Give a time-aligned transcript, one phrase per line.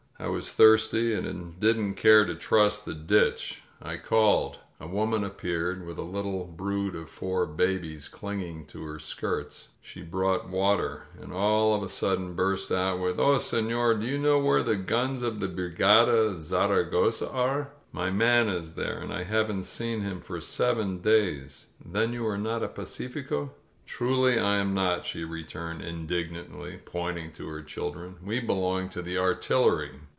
[0.19, 3.63] I was thirsty and didn't care to trust the ditch.
[3.81, 4.59] I called.
[4.79, 9.69] A woman ap peared, with a little brood of four babies clinging to her skirts.
[9.81, 14.19] She brought water, and all of a sudden burst out with, "O senor, do you
[14.19, 17.71] know where the guns of the Brigada Zaragosa are?
[17.91, 22.37] Mv man is there, and I haven't seen him for seven days." 'TThen you are
[22.37, 23.49] not a p^cificof
[23.87, 28.17] "Truly I am not," she returned indignantly, point ing to her children.
[28.23, 29.93] "We belong to the artillery."